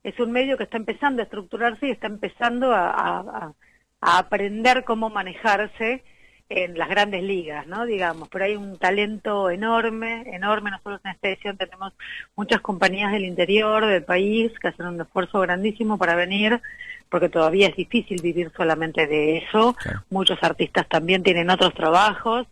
es 0.04 0.18
un 0.20 0.32
medio 0.32 0.58
que 0.58 0.64
está 0.64 0.78
empezando 0.78 1.22
a 1.22 1.26
estructurarse 1.26 1.88
y 1.88 1.92
está 1.92 2.08
empezando 2.08 2.74
a, 2.74 3.54
aprender 4.00 4.84
cómo 4.86 5.10
manejarse 5.10 6.04
en 6.50 6.78
las 6.78 6.90
grandes 6.90 7.24
ligas, 7.24 7.68
¿no? 7.68 7.86
Digamos, 7.86 8.30
pero 8.30 8.46
hay 8.46 8.56
un 8.56 8.78
talento 8.78 9.50
enorme, 9.50 10.24
enorme. 10.34 10.72
Nosotros 10.72 11.02
en 11.04 11.12
esta 11.12 11.28
edición 11.28 11.58
tenemos 11.58 11.94
muchas 12.36 12.62
compañías 12.62 13.12
del 13.12 13.26
interior 13.26 13.86
del 13.86 14.04
país 14.04 14.52
que 14.60 14.70
hacen 14.70 14.86
un 14.86 15.02
esfuerzo 15.02 15.42
grandísimo 15.42 15.98
para 15.98 16.16
venir, 16.16 16.62
porque 17.10 17.30
todavía 17.30 17.68
es 17.68 17.76
difícil 17.76 18.22
vivir 18.22 18.52
solamente 18.56 19.08
de 19.08 19.38
eso. 19.38 19.76
Muchos 20.10 20.42
artistas 20.42 20.88
también 20.88 21.24
tienen 21.24 21.50
otros 21.50 21.74
trabajos. 21.74 22.48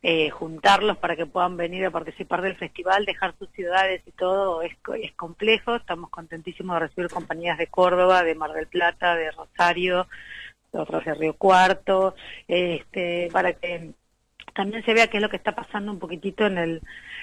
Eh, 0.00 0.30
juntarlos 0.30 0.96
para 0.98 1.16
que 1.16 1.26
puedan 1.26 1.56
venir 1.56 1.84
a 1.84 1.90
participar 1.90 2.40
del 2.40 2.54
festival, 2.54 3.04
dejar 3.04 3.34
sus 3.36 3.50
ciudades 3.50 4.00
y 4.06 4.12
todo 4.12 4.62
es, 4.62 4.76
es 5.02 5.12
complejo. 5.14 5.74
Estamos 5.74 6.10
contentísimos 6.10 6.76
de 6.76 6.86
recibir 6.86 7.10
compañías 7.10 7.58
de 7.58 7.66
Córdoba, 7.66 8.22
de 8.22 8.36
Mar 8.36 8.52
del 8.52 8.68
Plata, 8.68 9.16
de 9.16 9.32
Rosario, 9.32 10.06
otros 10.72 11.04
de 11.04 11.14
Río 11.14 11.34
Cuarto, 11.34 12.14
este, 12.46 13.28
para 13.32 13.52
que 13.52 13.92
también 14.54 14.84
se 14.84 14.94
vea 14.94 15.06
qué 15.08 15.18
es 15.18 15.22
lo 15.22 15.30
que 15.30 15.36
está 15.36 15.54
pasando 15.54 15.92
un 15.92 15.98
poquitito 15.98 16.46
en 16.46 16.58
el 16.58 16.82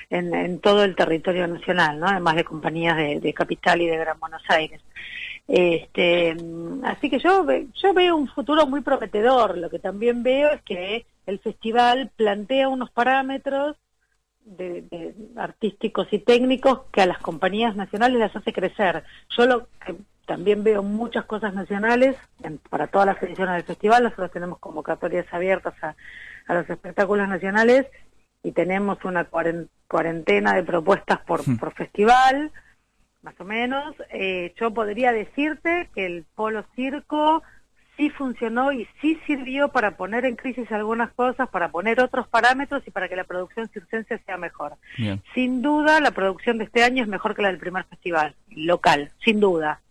en, 0.09 0.59
todo 0.59 0.83
el 0.83 0.95
territorio 0.95 1.47
nacional, 1.47 1.99
¿no? 1.99 2.07
Además 2.07 2.35
de 2.35 2.43
compañías 2.43 2.95
de, 2.97 3.33
Capital 3.33 3.81
y 3.81 3.87
de 3.87 3.97
Gran 3.97 4.19
Buenos 4.19 4.43
Aires. 4.47 4.81
Este, 5.47 6.35
así 6.83 7.09
que 7.09 7.19
yo 7.19 7.45
yo 7.75 7.93
veo 7.93 8.15
un 8.15 8.27
futuro 8.27 8.65
muy 8.67 8.81
prometedor. 8.81 9.57
Lo 9.57 9.69
que 9.69 9.79
también 9.79 10.23
veo 10.23 10.51
es 10.51 10.61
que 10.61 11.05
el 11.25 11.39
festival 11.39 12.11
plantea 12.15 12.69
unos 12.69 12.91
parámetros 12.91 13.75
de, 14.45 15.13
artísticos 15.35 16.07
y 16.11 16.19
técnicos 16.19 16.81
que 16.91 17.01
a 17.01 17.05
las 17.05 17.17
compañías 17.17 17.75
nacionales 17.75 18.19
las 18.19 18.35
hace 18.35 18.53
crecer. 18.53 19.03
Yo 19.35 19.45
lo 19.45 19.67
que 19.85 19.95
también 20.25 20.63
veo 20.63 20.83
muchas 20.83 21.25
cosas 21.25 21.53
nacionales 21.53 22.15
para 22.69 22.87
todas 22.87 23.07
las 23.07 23.21
ediciones 23.23 23.55
del 23.55 23.63
festival. 23.63 24.03
Nosotros 24.03 24.31
tenemos 24.31 24.59
convocatorias 24.59 25.25
abiertas 25.31 25.73
a, 25.83 25.95
los 26.53 26.69
espectáculos 26.69 27.27
nacionales 27.27 27.87
y 28.43 28.51
tenemos 28.51 29.03
una 29.05 29.27
cuarentena 29.87 30.53
de 30.53 30.63
propuestas 30.63 31.19
por, 31.21 31.47
hmm. 31.47 31.57
por 31.57 31.73
festival, 31.73 32.51
más 33.23 33.39
o 33.39 33.43
menos. 33.43 33.95
Eh, 34.11 34.53
yo 34.59 34.71
podría 34.71 35.11
decirte 35.11 35.89
que 35.95 36.05
el 36.05 36.25
Polo 36.35 36.63
Circo 36.75 37.41
sí 37.97 38.09
funcionó 38.09 38.71
y 38.71 38.87
sí 39.01 39.19
sirvió 39.25 39.69
para 39.69 39.97
poner 39.97 40.25
en 40.25 40.35
crisis 40.35 40.71
algunas 40.71 41.11
cosas, 41.13 41.49
para 41.49 41.69
poner 41.69 41.99
otros 41.99 42.27
parámetros 42.27 42.83
y 42.85 42.91
para 42.91 43.07
que 43.07 43.15
la 43.15 43.23
producción 43.23 43.69
circense 43.69 44.19
sea 44.25 44.37
mejor. 44.37 44.73
Sin 45.33 45.61
duda, 45.61 45.99
la 45.99 46.11
producción 46.11 46.57
de 46.57 46.65
este 46.65 46.83
año 46.83 47.03
es 47.03 47.09
mejor 47.09 47.35
que 47.35 47.41
la 47.41 47.49
del 47.49 47.57
primer 47.57 47.85
festival, 47.85 48.35
local, 48.49 49.11
sin 49.23 49.39
duda. 49.39 49.81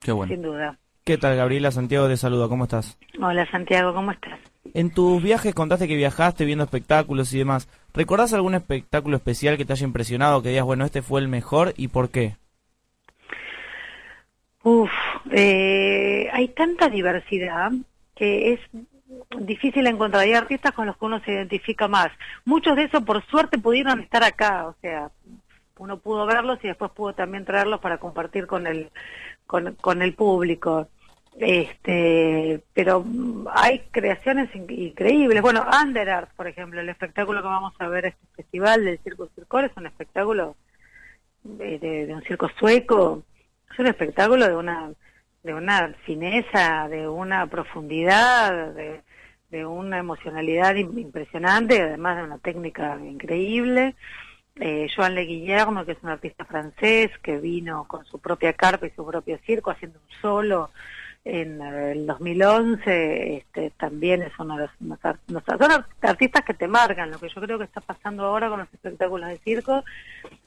Qué 0.00 0.12
bueno. 0.12 0.32
Sin 0.32 0.42
duda. 0.42 0.78
¿Qué 1.04 1.18
tal, 1.18 1.36
Gabriela? 1.36 1.70
Santiago 1.70 2.08
te 2.08 2.16
saluda, 2.16 2.48
¿cómo 2.48 2.64
estás? 2.64 2.98
Hola, 3.20 3.48
Santiago, 3.50 3.94
¿cómo 3.94 4.12
estás? 4.12 4.38
En 4.74 4.92
tus 4.92 5.22
viajes 5.22 5.54
contaste 5.54 5.88
que 5.88 5.96
viajaste 5.96 6.44
viendo 6.44 6.64
espectáculos 6.64 7.32
y 7.32 7.38
demás. 7.38 7.68
¿Recordás 7.94 8.32
algún 8.32 8.54
espectáculo 8.54 9.16
especial 9.16 9.56
que 9.56 9.64
te 9.64 9.72
haya 9.72 9.86
impresionado, 9.86 10.42
que 10.42 10.50
digas, 10.50 10.64
bueno, 10.64 10.84
este 10.84 11.02
fue 11.02 11.20
el 11.20 11.28
mejor 11.28 11.74
y 11.76 11.88
por 11.88 12.10
qué? 12.10 12.36
Uf, 14.62 14.90
eh, 15.30 16.28
hay 16.32 16.48
tanta 16.48 16.88
diversidad 16.88 17.72
que 18.14 18.52
es 18.52 18.60
difícil 19.40 19.86
encontrar. 19.86 20.22
Hay 20.22 20.34
artistas 20.34 20.72
con 20.72 20.86
los 20.86 20.96
que 20.96 21.04
uno 21.06 21.20
se 21.24 21.32
identifica 21.32 21.88
más. 21.88 22.08
Muchos 22.44 22.76
de 22.76 22.84
esos, 22.84 23.02
por 23.02 23.24
suerte, 23.26 23.58
pudieron 23.58 24.00
estar 24.00 24.22
acá. 24.22 24.66
O 24.66 24.74
sea, 24.80 25.10
uno 25.78 25.98
pudo 25.98 26.26
verlos 26.26 26.58
y 26.62 26.68
después 26.68 26.90
pudo 26.92 27.14
también 27.14 27.46
traerlos 27.46 27.80
para 27.80 27.98
compartir 27.98 28.46
con 28.46 28.66
el, 28.66 28.90
con, 29.50 29.74
con 29.80 30.00
el 30.00 30.14
público. 30.14 30.88
Este, 31.36 32.62
pero 32.72 33.04
hay 33.52 33.80
creaciones 33.90 34.48
increíbles. 34.54 35.42
Bueno, 35.42 35.66
Under 35.82 36.28
por 36.36 36.46
ejemplo, 36.46 36.80
el 36.80 36.88
espectáculo 36.88 37.42
que 37.42 37.48
vamos 37.48 37.74
a 37.80 37.88
ver 37.88 38.06
este 38.06 38.26
festival 38.36 38.84
del 38.84 39.00
Circo 39.00 39.28
Circor 39.34 39.64
es 39.64 39.72
un 39.76 39.86
espectáculo 39.86 40.54
de, 41.42 41.80
de, 41.80 42.14
un 42.14 42.22
circo 42.22 42.48
sueco. 42.60 43.24
Es 43.72 43.78
un 43.80 43.88
espectáculo 43.88 44.46
de 44.46 44.54
una 44.54 44.92
de 45.42 45.54
una 45.54 45.94
fineza, 46.04 46.86
de 46.88 47.08
una 47.08 47.46
profundidad, 47.46 48.72
de, 48.74 49.00
de 49.50 49.66
una 49.66 49.98
emocionalidad 49.98 50.76
impresionante, 50.76 51.80
además 51.80 52.18
de 52.18 52.22
una 52.24 52.38
técnica 52.38 52.98
increíble 53.02 53.96
eh, 54.60 54.88
Joan 54.94 55.14
Le 55.14 55.22
Guillermo, 55.22 55.84
que 55.84 55.92
es 55.92 55.98
un 56.02 56.10
artista 56.10 56.44
francés 56.44 57.10
que 57.22 57.38
vino 57.38 57.84
con 57.88 58.04
su 58.04 58.18
propia 58.18 58.52
carpa 58.52 58.86
y 58.86 58.90
su 58.90 59.06
propio 59.06 59.38
circo 59.46 59.70
haciendo 59.70 59.98
un 59.98 60.20
solo 60.20 60.70
en 61.24 61.60
el 61.60 62.06
2011, 62.06 63.36
este, 63.36 63.70
también 63.70 64.22
es 64.22 64.32
uno 64.38 64.56
de 64.56 64.68
los, 64.88 65.00
son 65.58 65.84
artistas 66.02 66.44
que 66.44 66.54
te 66.54 66.66
marcan. 66.66 67.10
Lo 67.10 67.18
que 67.18 67.28
yo 67.28 67.40
creo 67.40 67.58
que 67.58 67.64
está 67.64 67.80
pasando 67.80 68.24
ahora 68.24 68.48
con 68.48 68.60
los 68.60 68.72
espectáculos 68.72 69.28
de 69.28 69.38
circo 69.38 69.84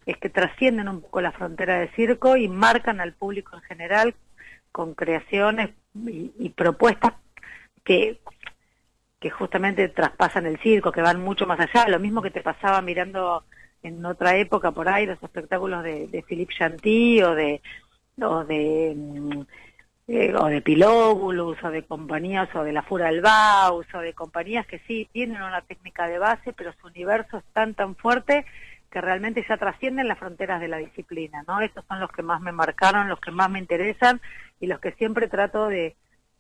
es 0.06 0.18
que 0.18 0.30
trascienden 0.30 0.90
un 0.90 1.02
poco 1.02 1.22
la 1.22 1.32
frontera 1.32 1.80
de 1.80 1.90
circo 1.90 2.38
y 2.38 2.48
marcan 2.48 3.02
al 3.02 3.14
público 3.14 3.56
en 3.56 3.62
general 3.64 4.16
con 4.72 4.96
creaciones 4.96 5.72
y, 5.94 6.50
propuestas 6.50 7.14
que 7.84 8.20
que 9.20 9.30
justamente 9.30 9.88
traspasan 9.88 10.46
el 10.46 10.60
circo, 10.60 10.92
que 10.92 11.02
van 11.02 11.22
mucho 11.22 11.48
más 11.48 11.58
allá, 11.58 11.88
lo 11.88 11.98
mismo 11.98 12.22
que 12.22 12.30
te 12.30 12.42
pasaba 12.42 12.82
mirando 12.82 13.46
en 13.84 14.06
otra 14.06 14.38
época 14.38 14.72
por 14.72 14.90
ahí 14.90 15.06
los 15.06 15.22
espectáculos 15.22 15.84
de, 15.84 16.08
de 16.08 16.24
Philippe 16.24 16.56
Chanty 16.58 17.22
o 17.22 17.36
de 17.36 17.62
o 18.22 18.44
de 18.46 18.94
mm, 18.96 19.42
eh, 20.08 20.34
o 20.36 20.46
de 20.48 20.62
Pilóbulus 20.62 21.64
o 21.64 21.70
de 21.70 21.84
compañías 21.84 22.50
o 22.56 22.64
de 22.64 22.74
la 22.74 22.84
Fura 22.84 23.08
del 23.08 23.22
Baus 23.22 23.86
o 23.94 24.00
de 24.00 24.14
compañías 24.14 24.66
que 24.66 24.80
sí 24.80 25.08
tienen 25.12 25.42
una 25.42 25.62
técnica 25.62 26.08
de 26.08 26.18
base 26.18 26.54
pero 26.54 26.74
su 26.82 26.88
universo 26.88 27.38
es 27.38 27.44
tan 27.54 27.74
tan 27.74 27.96
fuerte 27.96 28.46
que 28.90 29.02
realmente 29.02 29.44
ya 29.50 29.58
trascienden 29.58 30.08
las 30.08 30.20
fronteras 30.20 30.62
de 30.62 30.68
la 30.68 30.78
disciplina, 30.78 31.44
¿no? 31.48 31.62
Estos 31.62 31.84
son 31.88 32.00
los 32.00 32.12
que 32.12 32.22
más 32.22 32.42
me 32.42 32.52
marcaron, 32.52 33.10
los 33.10 33.20
que 33.20 33.32
más 33.32 33.50
me 33.50 33.58
interesan 33.58 34.22
y 34.60 34.68
los 34.68 34.80
que 34.80 34.92
siempre 34.92 35.28
trato 35.28 35.68
de, 35.68 35.96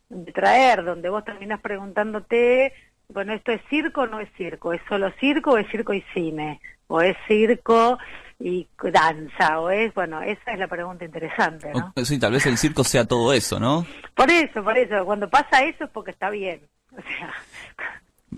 de 0.10 0.32
traer, 0.32 0.84
donde 0.84 1.10
vos 1.10 1.26
terminás 1.26 1.62
preguntándote, 1.62 2.74
bueno, 3.10 3.34
¿esto 3.34 3.52
es 3.52 3.62
circo 3.72 4.02
o 4.02 4.08
no 4.08 4.20
es 4.20 4.30
circo? 4.38 4.72
¿Es 4.72 4.82
solo 4.88 5.12
circo 5.20 5.54
o 5.54 5.58
es 5.58 5.68
circo 5.70 5.96
y 5.96 6.02
cine? 6.14 6.62
O 6.94 7.02
es 7.02 7.18
circo 7.28 7.98
y 8.40 8.68
danza, 8.92 9.60
o 9.60 9.72
es, 9.72 9.92
bueno, 9.96 10.22
esa 10.22 10.54
es 10.54 10.60
la 10.60 10.68
pregunta 10.68 11.04
interesante, 11.04 11.72
¿no? 11.74 11.92
Sí, 12.06 12.20
tal 12.20 12.34
vez 12.34 12.46
el 12.46 12.60
circo 12.60 12.84
sea 12.84 13.06
todo 13.06 13.34
eso, 13.34 13.60
¿no? 13.60 13.84
Por 14.14 14.30
eso, 14.30 14.64
por 14.64 14.78
eso, 14.78 15.04
cuando 15.04 15.28
pasa 15.28 15.64
eso 15.64 15.86
es 15.86 15.90
porque 15.90 16.12
está 16.12 16.30
bien, 16.30 16.62
o 16.92 17.02
sea... 17.02 17.34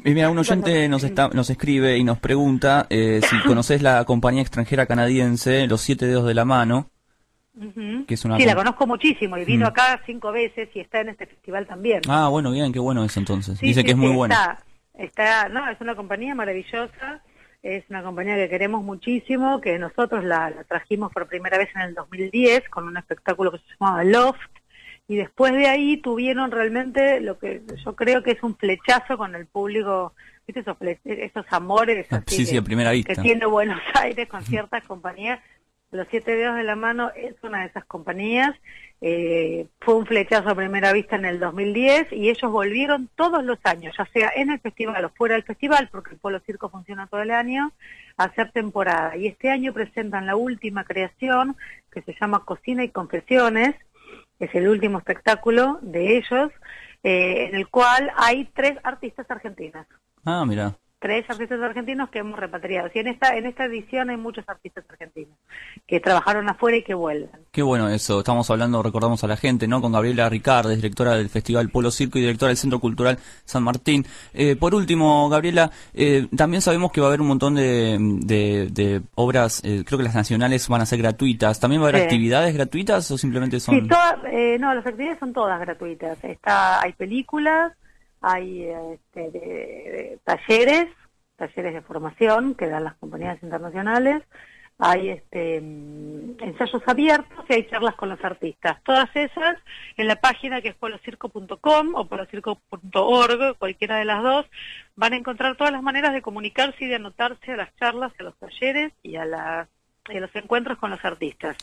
Y 0.06 0.14
mira, 0.14 0.30
un 0.30 0.38
oyente 0.38 0.88
nos, 0.88 1.04
está, 1.04 1.30
nos 1.30 1.50
escribe 1.50 1.98
y 1.98 2.06
nos 2.06 2.20
pregunta 2.20 2.88
eh, 2.90 3.20
si 3.28 3.38
conoces 3.46 3.82
la 3.82 4.06
compañía 4.06 4.42
extranjera 4.42 4.86
canadiense 4.86 5.68
Los 5.68 5.82
Siete 5.82 6.06
Dedos 6.06 6.26
de 6.26 6.34
la 6.34 6.46
Mano, 6.46 6.90
que 8.08 8.14
es 8.14 8.24
una... 8.24 8.38
Sí, 8.38 8.46
la 8.46 8.56
conozco 8.56 8.88
muchísimo 8.88 9.38
y 9.38 9.44
vino 9.44 9.66
mm. 9.66 9.70
acá 9.70 10.02
cinco 10.06 10.32
veces 10.32 10.70
y 10.74 10.80
está 10.80 11.02
en 11.02 11.10
este 11.10 11.26
festival 11.26 11.68
también. 11.68 12.02
Ah, 12.08 12.30
bueno, 12.30 12.52
bien, 12.52 12.72
qué 12.72 12.80
bueno 12.80 13.04
eso 13.04 13.20
entonces. 13.20 13.60
Dice 13.60 13.84
que 13.84 13.92
es 13.92 13.98
muy 13.98 14.14
buena. 14.14 14.60
Está, 14.94 15.50
no, 15.50 15.70
es 15.70 15.82
una 15.82 15.94
compañía 15.94 16.34
maravillosa 16.36 17.22
es 17.66 17.84
una 17.90 18.04
compañía 18.04 18.36
que 18.36 18.48
queremos 18.48 18.84
muchísimo, 18.84 19.60
que 19.60 19.80
nosotros 19.80 20.24
la, 20.24 20.54
trajimos 20.68 21.12
por 21.12 21.28
primera 21.28 21.58
vez 21.58 21.70
en 21.76 21.82
el 21.82 21.96
2010 21.96 22.70
con 22.70 22.88
un 22.88 22.96
espectáculo 22.96 23.52
que 23.52 23.58
se 23.58 23.64
llamaba 23.80 24.04
Loft, 24.04 24.40
y 25.08 25.16
después 25.16 25.52
de 25.54 25.68
ahí 25.68 25.98
tuvieron 25.98 26.52
realmente 26.52 27.20
lo 27.22 27.40
que 27.40 27.64
yo 27.84 27.96
creo 27.96 28.22
que 28.22 28.32
es 28.32 28.44
un 28.44 28.56
flechazo 28.56 29.18
con 29.18 29.34
el 29.34 29.48
público, 29.48 30.14
¿viste? 30.48 30.60
Esos, 30.60 30.78
esos 31.06 31.46
amores 31.50 32.06
ah, 32.12 32.22
primera 32.64 32.92
que 32.92 33.16
tiene 33.16 33.48
Buenos 33.48 33.82
Aires 33.96 34.28
con 34.30 34.44
ciertas 34.44 34.84
compañías. 34.84 35.40
Los 35.96 36.08
Siete 36.10 36.36
Dedos 36.36 36.56
de 36.56 36.64
la 36.64 36.76
Mano 36.76 37.12
es 37.16 37.36
una 37.44 37.62
de 37.62 37.68
esas 37.68 37.86
compañías 37.86 38.56
eh, 39.02 39.68
fue 39.82 39.96
un 39.96 40.06
flechazo 40.06 40.50
a 40.50 40.56
primera 40.56 40.94
vista 40.94 41.16
en 41.16 41.26
el 41.26 41.40
2010 41.40 42.14
y 42.14 42.30
ellos 42.30 42.52
volvieron 42.52 43.10
todos 43.16 43.44
los 43.44 43.60
años, 43.64 43.94
ya 43.98 44.06
sea 44.08 44.32
en 44.36 44.50
el 44.50 44.60
festival 44.60 45.04
o 45.06 45.10
fuera 45.10 45.36
del 45.36 45.44
festival, 45.44 45.90
porque 45.92 46.14
el 46.14 46.20
Polo 46.20 46.40
Circo 46.40 46.70
funciona 46.70 47.08
todo 47.08 47.22
el 47.22 47.32
año, 47.32 47.72
a 48.18 48.24
hacer 48.26 48.52
temporada. 48.52 49.16
Y 49.18 49.28
este 49.28 49.52
año 49.52 49.74
presentan 49.74 50.26
la 50.26 50.36
última 50.36 50.86
creación 50.86 51.56
que 51.92 52.02
se 52.02 52.16
llama 52.20 52.46
Cocina 52.46 52.84
y 52.84 52.90
Confesiones, 52.90 53.76
es 54.40 54.56
el 54.56 54.68
último 54.68 54.98
espectáculo 54.98 55.80
de 55.82 56.18
ellos, 56.18 56.52
eh, 57.04 57.48
en 57.50 57.56
el 57.56 57.68
cual 57.68 58.12
hay 58.18 58.46
tres 58.54 58.78
artistas 58.84 59.30
argentinas. 59.30 59.88
Ah, 60.24 60.46
mira 60.48 60.76
tres 61.06 61.30
artistas 61.30 61.62
argentinos 61.62 62.10
que 62.10 62.18
hemos 62.18 62.40
repatriado. 62.40 62.90
Y 62.92 62.98
en 62.98 63.10
esta, 63.10 63.38
en 63.38 63.46
esta 63.46 63.66
edición 63.66 64.10
hay 64.10 64.18
muchos 64.18 64.44
artistas 64.50 64.84
argentinos 64.90 65.38
que 65.86 66.00
trabajaron 66.00 66.50
afuera 66.50 66.78
y 66.78 66.84
que 66.84 66.96
vuelven. 66.96 67.30
Qué 67.52 67.62
bueno 67.62 67.88
eso. 67.90 68.18
Estamos 68.18 68.50
hablando, 68.50 68.82
recordamos 68.82 69.24
a 69.24 69.28
la 69.28 69.38
gente, 69.38 69.68
¿no? 69.68 69.82
Con 69.82 69.92
Gabriela 69.92 70.28
Ricardes, 70.30 70.78
directora 70.78 71.16
del 71.16 71.30
Festival 71.30 71.70
Polo 71.70 71.92
Circo 71.92 72.18
y 72.18 72.22
directora 72.22 72.48
del 72.48 72.58
Centro 72.58 72.80
Cultural 72.80 73.20
San 73.44 73.62
Martín. 73.62 74.04
Eh, 74.34 74.56
por 74.56 74.74
último, 74.74 75.30
Gabriela, 75.30 75.70
eh, 75.94 76.28
también 76.36 76.64
sabemos 76.64 76.92
que 76.92 77.02
va 77.02 77.06
a 77.06 77.10
haber 77.10 77.22
un 77.22 77.28
montón 77.28 77.54
de, 77.54 78.00
de, 78.72 79.02
obras, 79.14 79.62
eh, 79.64 79.84
creo 79.86 80.00
que 80.00 80.06
las 80.06 80.16
nacionales 80.16 80.68
van 80.68 80.82
a 80.82 80.88
ser 80.88 80.98
gratuitas. 80.98 81.60
¿También 81.60 81.84
va 81.84 81.86
a 81.86 81.90
haber 81.90 82.02
actividades 82.02 82.52
gratuitas 82.56 83.12
o 83.12 83.18
simplemente 83.20 83.60
son...? 83.60 83.76
Sí, 83.76 83.88
no, 84.60 84.74
las 84.74 84.88
actividades 84.88 85.20
son 85.20 85.34
todas 85.34 85.60
gratuitas. 85.60 86.18
Está, 86.24 86.82
hay 86.82 86.94
películas, 86.94 87.74
hay 88.28 88.68
este, 88.94 90.20
talleres, 90.24 90.88
talleres 91.36 91.74
de 91.76 91.82
formación 91.84 92.56
que 92.56 92.68
dan 92.68 92.84
las 92.84 92.96
compañías 92.96 93.38
internacionales, 93.44 94.24
hay 94.80 95.10
este, 95.10 95.62
mm, 95.62 96.38
ensayos 96.40 96.82
abiertos 96.88 97.46
y 97.48 97.54
hay 97.54 97.68
charlas 97.68 97.94
con 97.94 98.10
los 98.10 98.24
artistas. 98.26 98.82
Todas 98.82 99.16
esas 99.16 99.58
en 99.96 100.08
la 100.08 100.16
página 100.16 100.60
que 100.62 100.70
es 100.70 100.76
polocirco.com 100.76 101.94
o 101.94 102.08
polocirco.org, 102.08 103.58
cualquiera 103.60 103.98
de 103.98 104.06
las 104.06 104.24
dos, 104.24 104.48
van 104.96 105.14
a 105.14 105.18
encontrar 105.18 105.56
todas 105.56 105.72
las 105.72 105.84
maneras 105.84 106.12
de 106.12 106.24
comunicarse 106.24 106.84
y 106.84 106.88
de 106.88 106.96
anotarse 106.96 107.52
a 107.52 107.58
las 107.58 107.76
charlas, 107.76 108.12
a 108.18 108.24
los 108.24 108.36
talleres 108.38 108.92
y 109.04 109.18
a, 109.18 109.68
los 110.08 110.36
encuentros 110.36 110.80
con 110.80 110.90
los 110.90 111.06
artistas. 111.06 111.58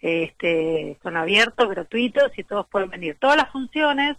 Este, 0.00 0.98
son 1.02 1.16
abiertos, 1.16 1.68
gratuitos 1.68 2.30
y 2.38 2.44
todos 2.44 2.68
pueden 2.68 2.90
venir. 2.90 3.16
Todas 3.18 3.36
las 3.36 3.50
funciones, 3.50 4.16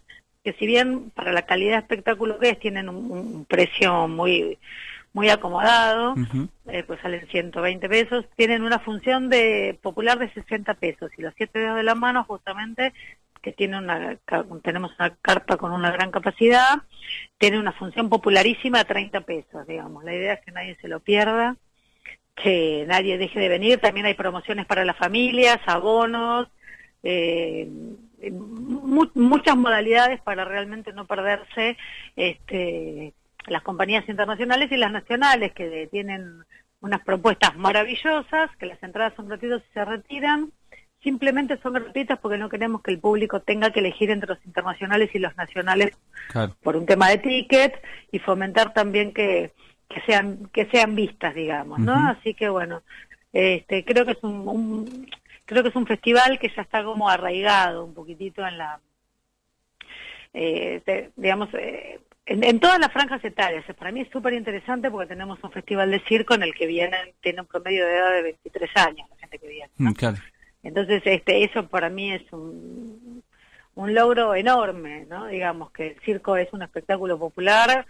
que 0.48 0.54
si 0.54 0.66
bien 0.66 1.10
para 1.10 1.34
la 1.34 1.42
calidad 1.42 1.74
de 1.74 1.80
espectáculo 1.80 2.39
que 2.39 2.51
es, 2.51 2.60
tienen 2.60 2.88
un 2.88 3.44
precio 3.44 4.08
muy 4.08 4.58
muy 5.12 5.30
acomodado, 5.30 6.16
eh, 6.68 6.84
pues 6.88 7.01
salen 7.01 7.27
120 7.27 7.89
pesos, 7.89 8.24
tienen 8.38 8.63
una 8.63 8.80
función 8.80 9.27
de 9.27 9.77
popular 9.82 10.18
de 10.18 10.32
60 10.32 10.75
pesos 10.75 11.12
y 11.18 11.22
los 11.22 11.34
siete 11.36 11.60
dedos 11.60 11.75
de 11.75 11.84
la 11.84 11.96
mano 11.96 12.24
justamente 12.24 12.94
que 13.42 13.51
tiene 13.51 13.77
una 13.77 14.18
tenemos 14.63 14.92
una 14.98 15.10
carpa 15.22 15.58
con 15.58 15.74
una 15.74 15.92
gran 15.92 16.12
capacidad, 16.12 16.77
tiene 17.38 17.60
una 17.60 17.74
función 17.74 18.08
popularísima 18.08 18.80
a 18.80 18.86
30 18.86 19.20
pesos, 19.22 19.68
digamos. 19.68 20.06
La 20.06 20.16
idea 20.16 20.36
es 20.36 20.46
que 20.46 20.54
nadie 20.54 20.77
se 20.80 20.88
lo 20.88 21.01
pierda, 21.01 21.58
que 22.42 22.86
nadie 22.88 23.18
deje 23.18 23.42
de 23.42 23.50
venir, 23.50 23.82
también 23.82 24.06
hay 24.06 24.13
promociones 24.13 24.66
para 24.66 24.86
las 24.86 24.96
familias, 24.96 25.60
abonos, 25.66 26.48
eh, 27.04 27.68
muchas 28.32 29.56
modalidades 29.56 30.22
para 30.22 30.44
realmente 30.46 30.92
no 30.94 31.06
perderse 31.06 31.78
este 32.16 33.14
las 33.48 33.64
compañías 33.64 34.08
internacionales 34.10 34.72
y 34.72 34.78
las 34.78 34.92
nacionales 34.92 35.54
que 35.54 35.88
tienen 35.90 36.44
unas 36.82 37.02
propuestas 37.02 37.56
maravillosas, 37.56 38.56
que 38.60 38.66
las 38.66 38.82
entradas 38.84 39.14
son 39.16 39.28
gratuitas 39.28 39.62
y 39.70 39.74
se 39.74 39.86
retiran. 39.86 40.52
Simplemente 41.02 41.58
son 41.62 41.74
gratuitas 41.74 42.20
porque 42.20 42.38
no 42.38 42.50
queremos 42.50 42.82
que 42.82 42.92
el 42.92 43.00
público 43.00 43.40
tenga 43.40 43.72
que 43.72 43.80
elegir 43.80 44.10
entre 44.10 44.30
los 44.30 44.46
internacionales 44.46 45.10
y 45.14 45.20
los 45.20 45.36
nacionales 45.38 45.96
por 46.62 46.76
un 46.76 46.86
tema 46.86 47.10
de 47.10 47.20
ticket 47.20 47.82
y 48.12 48.20
fomentar 48.20 48.74
también 48.74 49.14
que, 49.14 49.54
que 49.88 50.02
sean 50.02 50.50
que 50.52 50.66
sean 50.66 50.96
vistas, 50.96 51.36
digamos, 51.36 51.80
¿no? 51.80 51.94
Así 51.94 52.34
que 52.34 52.50
bueno, 52.50 52.82
este 53.32 53.86
creo 53.86 54.06
que 54.06 54.14
es 54.14 54.24
un, 54.24 55.08
creo 55.48 55.63
que 55.63 55.70
es 55.70 55.75
un 55.75 55.88
festival 55.88 56.38
que 56.38 56.51
ya 56.56 56.62
está 56.62 56.84
como 56.84 57.10
arraigado 57.10 57.86
un 57.86 57.96
poquitito 57.96 58.46
en 58.46 58.58
la 58.60 58.80
eh, 60.34 61.10
digamos 61.16 61.50
eh, 61.54 62.00
en, 62.27 62.60
todas 62.60 62.80
las 62.80 62.92
franjas 62.92 63.24
etarias. 63.24 63.63
Para 63.80 63.92
mí 63.92 64.01
es 64.01 64.10
súper 64.10 64.34
interesante 64.34 64.92
porque 64.92 65.08
tenemos 65.08 65.39
un 65.42 65.51
festival 65.51 65.89
de 65.89 66.01
circo 66.01 66.34
en 66.34 66.44
el 66.44 66.54
que 66.54 66.68
vienen, 66.68 67.13
tiene 67.22 67.42
un 67.42 67.48
promedio 67.48 67.86
de 67.86 67.96
edad 67.96 68.12
de 68.12 68.22
23 68.24 68.70
años 68.75 69.10
la 69.10 69.18
gente 69.18 69.39
que 69.39 69.48
viene. 69.48 69.72
Mm, 69.77 69.94
Entonces, 70.63 71.01
este, 71.06 71.44
eso 71.44 71.68
para 71.68 71.89
mí 71.89 72.12
es 72.12 72.32
un, 72.34 73.24
un 73.75 73.94
logro 73.94 74.36
enorme, 74.36 75.06
¿no? 75.10 75.27
Digamos 75.27 75.72
que 75.72 75.88
el 75.88 76.00
circo 76.01 76.36
es 76.36 76.51
un 76.51 76.63
espectáculo 76.63 77.18
popular 77.18 77.86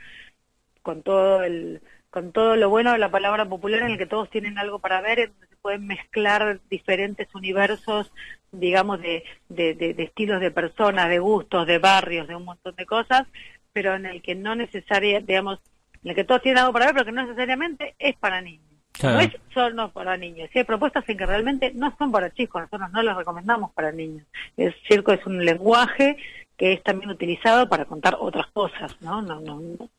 con 0.84 1.02
todo 1.02 1.44
el 1.44 1.82
con 2.10 2.32
todo 2.32 2.56
lo 2.56 2.70
bueno 2.70 2.92
de 2.94 2.98
la 2.98 3.12
palabra 3.12 3.46
popular 3.46 3.82
en 3.82 3.92
el 3.92 3.98
que 3.98 4.06
todos 4.06 4.30
tienen 4.30 4.58
algo 4.58 4.80
para 4.80 5.02
ver, 5.02 5.20
en 5.20 5.32
donde 5.32 5.48
se 5.48 5.56
pueden 5.58 5.88
mezclar 5.88 6.60
diferentes 6.70 7.34
universos, 7.36 8.12
digamos, 8.52 9.02
de, 9.02 9.24
de, 9.50 9.74
de 9.74 10.04
estilos 10.04 10.40
de 10.40 10.52
personas, 10.52 11.10
de 11.10 11.20
gustos, 11.20 11.68
de 11.68 11.80
barrios, 11.80 12.28
de 12.28 12.36
un 12.36 12.46
montón 12.46 12.76
de 12.76 12.86
cosas, 12.86 13.28
pero 13.74 13.96
en 13.96 14.06
el 14.06 14.22
que 14.22 14.36
no 14.36 14.56
necesariamente, 14.56 15.32
digamos, 15.32 15.60
en 16.04 16.10
el 16.12 16.16
que 16.16 16.24
todos 16.24 16.42
tienen 16.42 16.60
algo 16.60 16.74
para 16.74 16.86
ver, 16.86 16.96
pero 16.96 17.06
que 17.06 17.12
no 17.12 17.24
necesariamente 17.24 17.96
es 18.00 18.16
para 18.16 18.42
niños. 18.42 18.64
No 19.04 19.20
es 19.20 19.30
solo 19.54 19.92
para 19.92 20.18
niños. 20.18 20.50
Si 20.52 20.60
hay 20.60 20.66
propuestas 20.66 21.08
en 21.08 21.18
que 21.18 21.26
realmente 21.26 21.72
no 21.76 21.96
son 21.98 22.12
para 22.12 22.34
chicos, 22.34 22.64
nosotros 22.64 22.92
no 22.92 23.04
las 23.04 23.16
recomendamos 23.16 23.72
para 23.74 23.92
niños. 23.92 24.26
El 24.56 24.74
circo 24.88 25.12
es 25.12 25.24
un 25.26 25.46
lenguaje 25.46 26.18
que 26.58 26.74
es 26.74 26.84
también 26.84 27.12
utilizado 27.12 27.70
para 27.70 27.86
contar 27.86 28.18
otras 28.20 28.48
cosas, 28.48 29.00
¿no? 29.02 29.22
No, 29.22 29.40
no, 29.40 29.60
no. 29.60 29.90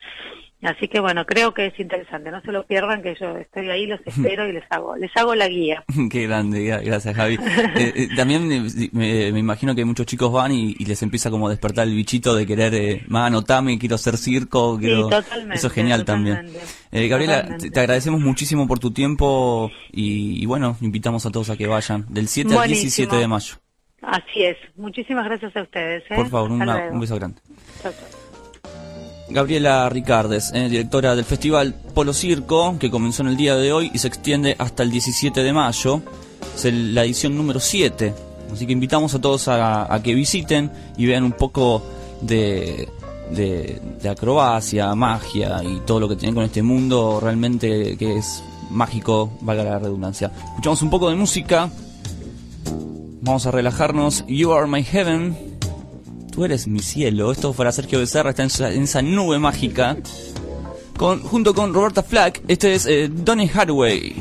Así 0.63 0.89
que 0.89 0.99
bueno, 0.99 1.25
creo 1.25 1.55
que 1.55 1.67
es 1.67 1.79
interesante, 1.79 2.33
no 2.33 2.41
se 2.41 2.51
lo 2.51 2.67
pierdan, 2.67 3.01
que 3.01 3.15
yo 3.15 3.37
estoy 3.37 3.71
ahí, 3.71 3.87
los 3.87 4.01
espero 4.07 4.49
y 4.49 4.53
les 4.53 4.65
hago, 4.71 4.97
les 4.97 5.17
hago 5.17 5.35
la 5.35 5.47
guía. 5.47 5.85
Qué 6.11 6.27
grande, 6.27 6.65
gracias 6.85 7.15
Javi. 7.15 7.35
Eh, 7.35 7.93
eh, 7.95 8.09
también 8.17 8.67
me, 8.93 9.29
imagino 9.29 9.75
que 9.75 9.85
muchos 9.85 10.07
chicos 10.07 10.33
van 10.33 10.53
y, 10.53 10.75
les 10.85 11.03
empieza 11.03 11.31
como 11.31 11.47
a 11.47 11.51
despertar 11.51 11.87
el 11.87 11.95
bichito 11.95 12.35
de 12.35 12.47
querer, 12.47 12.75
eh, 12.75 13.05
más 13.07 13.29
anotame, 13.29 13.79
quiero 13.79 13.95
hacer 13.95 14.17
circo, 14.17 14.79
quiero... 14.79 15.11
Eso 15.53 15.67
es 15.69 15.73
genial 15.73 16.05
también. 16.05 16.51
Eh, 16.91 17.07
Gabriela, 17.07 17.57
te, 17.59 17.79
agradecemos 17.79 18.21
muchísimo 18.21 18.67
por 18.67 18.79
tu 18.79 18.91
tiempo 18.91 19.71
y, 19.93 20.45
bueno, 20.47 20.77
invitamos 20.81 21.25
a 21.27 21.31
todos 21.31 21.51
a 21.51 21.57
que 21.57 21.67
vayan 21.67 22.07
del 22.09 22.27
7 22.27 22.57
al 22.59 22.69
17 22.69 23.15
de 23.17 23.29
mayo. 23.29 23.57
Así 24.03 24.45
es, 24.45 24.57
muchísimas 24.77 25.25
gracias 25.27 25.55
a 25.57 25.63
ustedes. 25.63 26.03
Por 26.09 26.29
favor, 26.29 26.51
un 26.51 27.01
beso 27.01 27.17
grande. 27.17 27.41
Gabriela 29.31 29.89
Ricardes, 29.89 30.53
eh, 30.55 30.69
directora 30.69 31.15
del 31.15 31.25
Festival 31.25 31.75
Polo 31.95 32.13
Circo, 32.13 32.79
que 32.79 32.91
comenzó 32.91 33.23
en 33.23 33.29
el 33.29 33.37
día 33.37 33.57
de 33.57 33.73
hoy 33.73 33.91
y 33.93 33.99
se 33.99 34.09
extiende 34.09 34.57
hasta 34.59 34.83
el 34.83 34.91
17 34.91 35.43
de 35.43 35.53
mayo. 35.53 36.01
Es 36.57 36.65
la 36.73 37.05
edición 37.05 37.37
número 37.37 37.61
7. 37.61 38.15
Así 38.53 38.67
que 38.67 38.73
invitamos 38.73 39.15
a 39.15 39.21
todos 39.21 39.49
a, 39.49 40.01
que 40.03 40.15
visiten 40.15 40.71
y 40.97 41.07
vean 41.07 41.25
un 41.25 41.33
poco 41.33 41.83
de, 42.23 42.89
de, 43.31 44.09
acrobacia, 44.09 44.95
magia 44.95 45.63
y 45.63 45.81
todo 45.81 46.01
lo 46.01 46.09
que 46.09 46.17
tiene 46.17 46.35
con 46.35 46.45
este 46.45 46.63
mundo 46.63 47.21
realmente 47.23 47.97
que 47.99 48.17
es 48.17 48.43
mágico, 48.71 49.31
valga 49.43 49.65
la 49.65 49.79
redundancia. 49.79 50.33
Escuchamos 50.51 50.81
un 50.81 50.91
poco 50.91 51.11
de 51.11 51.17
música. 51.17 51.71
Vamos 53.21 53.45
a 53.45 53.51
relajarnos. 53.51 54.25
You 54.27 54.53
are 54.53 54.67
my 54.67 54.83
heaven 54.83 55.48
Tú 56.39 56.45
eres 56.45 56.69
mi 56.69 56.79
cielo. 56.79 57.33
Esto 57.33 57.53
para 57.53 57.73
Sergio 57.73 57.99
Becerra 57.99 58.31
está 58.31 58.45
en, 58.45 58.83
esa 58.85 59.03
nube 59.03 59.41
mágica. 59.41 59.97
Con, 60.97 61.21
junto 61.21 61.53
con 61.53 61.75
Roberta 61.75 62.05
Flack, 62.05 62.43
este 62.47 62.77
es 62.77 62.87
eh, 62.87 63.11
Donny 63.13 63.51
Hathaway. 63.53 64.15